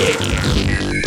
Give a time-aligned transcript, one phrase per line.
[0.00, 0.99] Yeah.